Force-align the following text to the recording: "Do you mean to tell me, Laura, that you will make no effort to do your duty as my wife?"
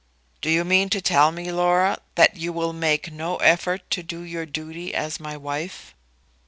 "Do 0.41 0.49
you 0.49 0.65
mean 0.65 0.89
to 0.89 0.99
tell 0.99 1.31
me, 1.31 1.51
Laura, 1.51 1.99
that 2.15 2.35
you 2.35 2.51
will 2.51 2.73
make 2.73 3.11
no 3.11 3.35
effort 3.37 3.87
to 3.91 4.01
do 4.01 4.23
your 4.23 4.47
duty 4.47 4.95
as 4.95 5.19
my 5.19 5.37
wife?" 5.37 5.93